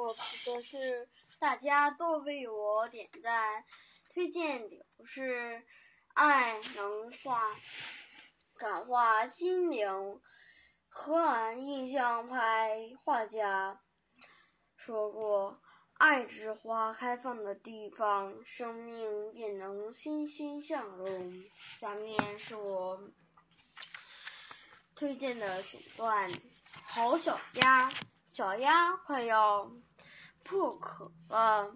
[0.00, 3.64] 我的是大家都为我点赞、
[4.14, 5.62] 推荐的是
[6.14, 7.54] 爱能化
[8.56, 10.20] 感化心灵。
[10.88, 13.80] 荷兰印象派画家
[14.76, 15.60] 说过
[15.98, 21.44] ：“爱之花开放的地方，生命便能欣欣向荣。”
[21.78, 23.10] 下面是我
[24.96, 26.32] 推荐的选段：
[26.86, 27.88] 好小鸭，
[28.26, 29.70] 小鸭快要
[30.44, 31.74] 破壳了，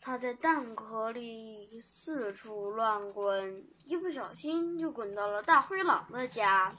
[0.00, 6.74] 它在蛋壳里四处乱滚，一不小心就滚到了大灰狼的家。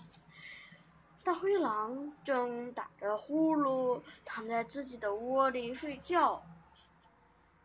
[1.23, 6.41] 大灰狼正打着呼噜，躺在自己的窝里睡觉。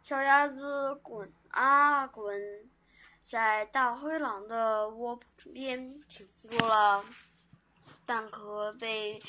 [0.02, 2.70] 小鸭子滚啊滚，
[3.26, 5.18] 在大灰狼的窝
[5.54, 7.02] 边停住了。
[8.04, 9.22] 蛋壳被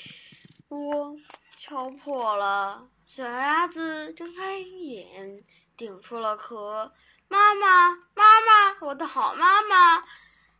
[0.67, 1.15] 窝
[1.57, 5.43] 敲破了，小鸭子睁开眼，
[5.75, 6.91] 顶出了壳。
[7.29, 10.05] 妈妈，妈妈，我的好妈妈！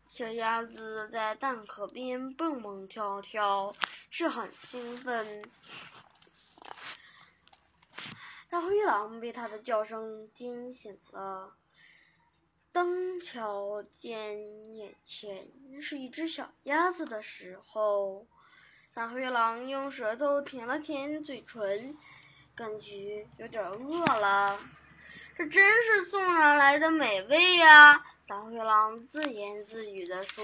[0.07, 3.75] 小鸭子在蛋壳边蹦蹦跳跳，
[4.09, 5.43] 是很兴奋。
[8.49, 11.53] 大灰狼被它的叫声惊醒了，
[12.71, 15.47] 当瞧见眼前
[15.81, 18.25] 是一只小鸭子的时候，
[18.93, 21.95] 大灰狼用舌头舔了舔嘴唇，
[22.57, 24.59] 感觉有点饿了。
[25.37, 28.03] 这真是送上来的美味呀！
[28.27, 30.43] 大灰狼自言自语地说：“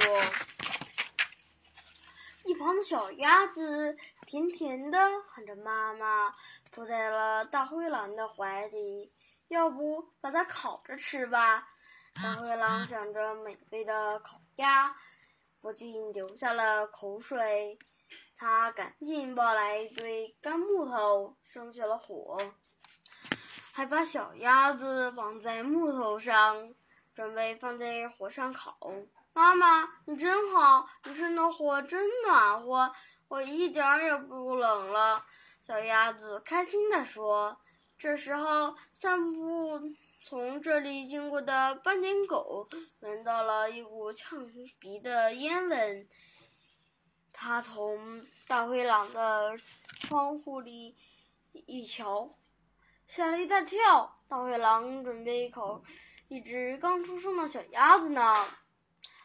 [2.45, 3.97] 一旁的小鸭子
[4.27, 6.35] 甜甜的喊着妈妈，
[6.69, 9.11] 扑在了大灰狼的怀里。
[9.47, 11.67] 要不把它烤着吃吧？”
[12.13, 14.95] 大灰狼想着美味的烤鸭，
[15.61, 17.79] 不禁流下了口水。
[18.37, 22.39] 他赶紧抱来一堆干木头，生起了火，
[23.71, 26.73] 还把小鸭子绑在木头上。
[27.15, 28.75] 准备放在火上烤。
[29.33, 32.91] 妈妈，你真好，你生的火真暖和，
[33.27, 35.23] 我一点也不冷了。
[35.61, 37.59] 小鸭子开心地说。
[37.99, 39.79] 这时候，散步
[40.25, 42.67] 从这里经过的斑点狗
[43.01, 46.09] 闻到了一股呛鼻的烟味。
[47.45, 49.57] 它从大灰狼的
[49.99, 50.95] 窗户里
[51.51, 52.37] 一瞧，
[53.05, 54.17] 吓了一大跳。
[54.29, 55.83] 大灰狼准备一口。
[56.29, 58.47] 一只刚出生的小鸭子呢，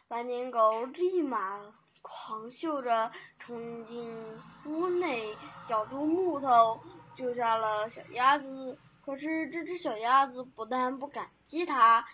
[0.09, 1.61] 斑点狗立马
[2.01, 4.13] 狂嗅着冲进
[4.65, 5.37] 屋内，
[5.69, 6.81] 咬住木头
[7.15, 8.77] 救下了小鸭子。
[9.05, 12.05] 可是这只小鸭子不但不感激它，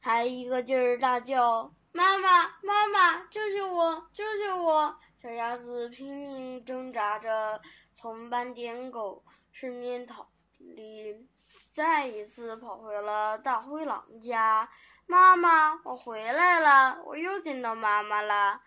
[0.00, 7.60] 还一个劲儿大叫：“妈妈，妈妈，救救我，救救我！”小鸭子拼命挣扎着
[7.96, 11.28] 从斑点狗身边逃离。
[11.72, 14.70] 再一次跑回了大灰狼家，
[15.04, 18.60] 妈妈，我回来了，我又见到妈妈了。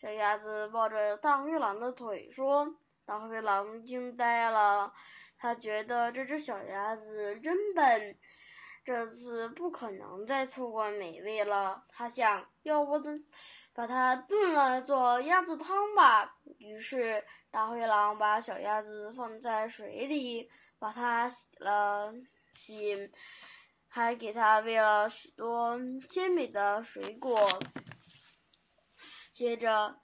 [0.00, 4.94] 小鸭子抱着大灰狼的腿说：“大灰狼惊呆了，
[5.36, 8.16] 他觉得这只小鸭子真笨，
[8.86, 11.84] 这次不可能再错过美味了。
[11.90, 12.98] 他想，要不
[13.76, 16.38] 把它炖了做鸭子汤吧。
[16.58, 22.12] 于是，大灰狼把小鸭子放在水里，把它洗了。
[22.54, 23.12] 洗，
[23.86, 25.78] 还给它喂了许多
[26.08, 27.38] 鲜美的水果。
[29.34, 30.00] 接着，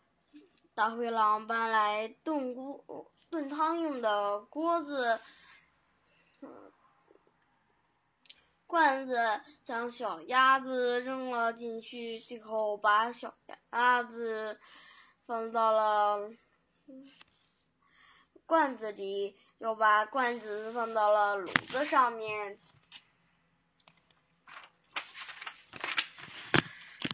[0.74, 5.18] 大灰狼搬来炖锅、炖汤用的锅子、
[8.72, 9.18] 罐子，
[9.62, 13.34] 将小鸭子扔了进去，最后把小
[13.70, 14.58] 鸭子
[15.26, 16.30] 放到了
[18.46, 19.36] 罐子里。
[19.58, 22.58] 又把罐子放到了炉子上面，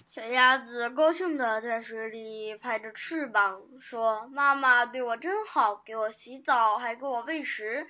[0.08, 7.86] 小鸭子高兴的在水里拍着翅膀，说：“妈妈对我真好，给我洗澡，还给我喂食。”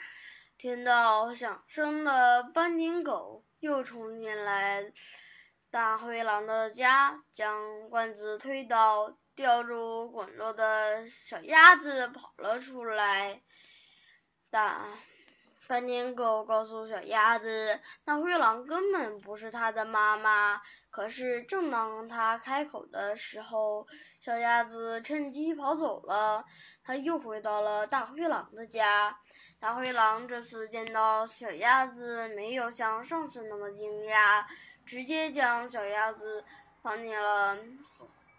[0.59, 4.93] 听到响声的斑点狗又冲进来
[5.71, 13.43] 大灰狼的家，将罐子推倒，吊住滚落的小鸭子跑了出来。
[14.51, 14.87] 大
[15.67, 20.63] 斑点狗告诉小鸭子，大灰狼根本不是它的妈妈。
[20.91, 23.87] 可是，正当它开口的时候，
[24.21, 26.45] 小鸭子趁机跑走了。
[26.83, 29.19] 它又回到了大灰狼的家。
[29.61, 34.45] 大灰狼这次见到小鸭子，没有像上次那么惊讶，
[34.87, 36.45] 直接将小鸭子
[36.81, 37.59] 放进了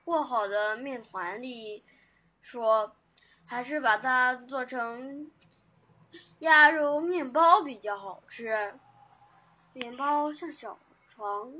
[0.06, 1.84] 和好的面团里，
[2.42, 2.96] 说
[3.46, 5.30] ：“还是把它做成。”
[6.40, 8.74] 鸭肉面包比较好吃。
[9.74, 10.80] 面包像小
[11.10, 11.52] 床，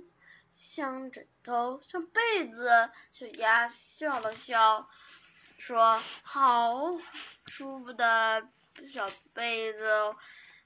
[0.56, 2.90] 像枕头，像被子。
[3.12, 4.88] 小鸭笑了笑，
[5.58, 6.98] 说：“好
[7.48, 8.48] 舒服的
[8.88, 10.16] 小被子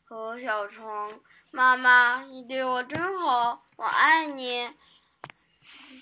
[0.04, 1.20] 和小床，
[1.52, 4.72] 妈妈，你对我真好，我爱你。”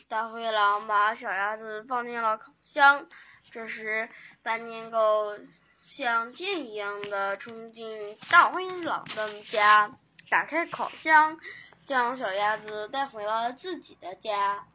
[0.10, 3.08] 大灰狼把小鸭子放进了烤箱。
[3.52, 4.10] 这时，
[4.44, 5.38] 斑点狗
[5.86, 9.98] 像箭一样的冲进大灰狼的家，
[10.30, 11.40] 打开烤箱，
[11.86, 14.66] 将小鸭子带回了自己的家。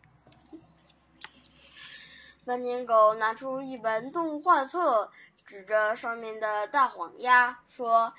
[2.44, 5.10] 斑点狗拿出一本动画册，
[5.46, 8.12] 指着上面的大黄鸭说：“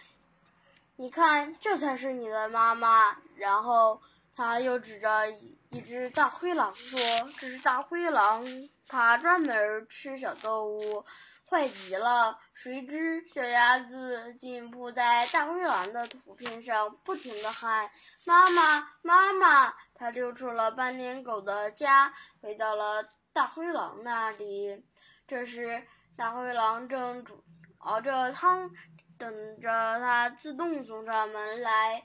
[0.95, 4.01] 你看，这才是你的妈妈。”然后。
[4.39, 5.31] 他又指着
[5.71, 6.99] 一只大灰狼说
[7.41, 8.45] ：“这是大灰狼，
[8.87, 11.05] 它专门吃小动物，
[11.49, 17.89] 坏极了。”谁知小鸭子竟扑在大灰狼的图片上，不停地喊
[18.25, 24.85] ：“妈妈，妈妈！”它溜出了斑点狗的家，回到了大灰狼那里。
[25.27, 25.81] 这时，
[26.17, 27.43] 大灰狼正煮
[27.77, 28.71] 熬着汤，
[29.19, 32.03] 等着它自动送上门来。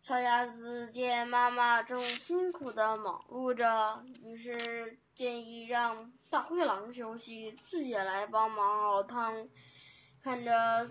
[0.00, 9.46] 小鸭子见妈妈正辛苦的忙碌着，于是建议让大灰狼休息，自己来帮忙熬汤。
[10.22, 10.90] 看着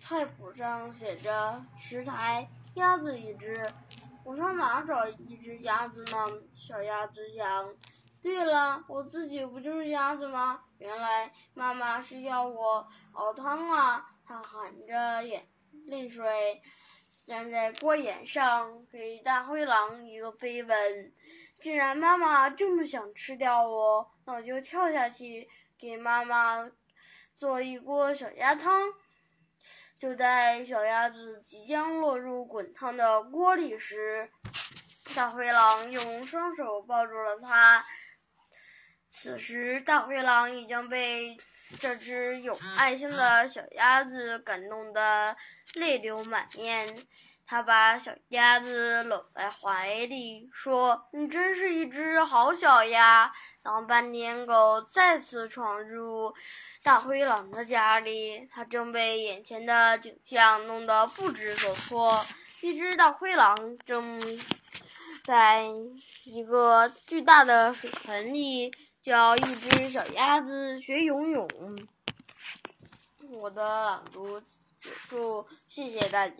[0.00, 3.70] 菜谱上写着食材鸭子一只，
[4.24, 6.26] 我上哪找一只鸭子呢？
[6.52, 7.72] 小鸭子想。
[8.22, 10.62] 对了，我自己不就是鸭子吗？
[10.78, 14.08] 原来妈妈是要我熬汤啊！
[14.24, 15.48] 它含着眼
[15.86, 16.62] 泪水。
[17.26, 21.12] 站在锅沿上，给大灰狼一个飞吻。
[21.60, 25.48] 既然妈妈这么想吃掉我，那我就跳下去
[25.78, 26.70] 给妈妈
[27.34, 28.82] 做一锅小鸭汤。
[29.98, 34.30] 就在小鸭子即将落入滚烫的锅里时，
[35.14, 37.84] 大灰狼用双手抱住了它。
[39.12, 41.36] 此时，大灰狼已经被。
[41.80, 45.34] 这只有爱心的小鸭子感动得
[45.72, 46.94] 泪流满面，
[47.46, 53.32] 它把小鸭子搂在怀里，说：“你真是一只好小鸭。”
[53.64, 56.34] 然后斑点狗再次闯入
[56.82, 62.22] 大灰狼的家里，它正被眼前的景象弄得不知所措。
[62.60, 63.56] 一只大灰狼
[63.86, 64.20] 正
[65.24, 65.64] 在
[66.24, 68.70] 一个巨大的水盆里。
[69.02, 71.48] 教一只小鸭子学游泳。
[73.32, 74.40] 我的朗读
[74.78, 76.34] 结束，谢谢大家。